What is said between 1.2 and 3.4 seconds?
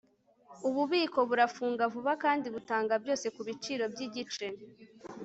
burafunga vuba kandi butanga byose